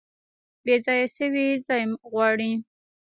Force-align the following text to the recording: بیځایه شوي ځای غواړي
بیځایه 0.63 1.05
شوي 1.15 1.47
ځای 1.65 1.83
غواړي 2.11 2.51